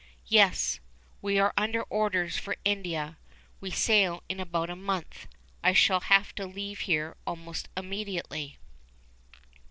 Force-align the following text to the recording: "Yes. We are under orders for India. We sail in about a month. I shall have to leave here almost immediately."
"Yes. 0.25 0.79
We 1.21 1.37
are 1.37 1.53
under 1.55 1.83
orders 1.83 2.35
for 2.35 2.55
India. 2.65 3.19
We 3.59 3.69
sail 3.69 4.23
in 4.27 4.39
about 4.39 4.71
a 4.71 4.75
month. 4.75 5.27
I 5.61 5.73
shall 5.73 5.99
have 5.99 6.33
to 6.37 6.47
leave 6.47 6.79
here 6.89 7.15
almost 7.27 7.69
immediately." 7.77 8.57